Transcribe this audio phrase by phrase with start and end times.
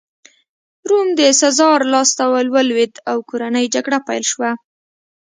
[0.89, 4.51] روم د سزار لاسته ولوېد او کورنۍ جګړه پیل شوه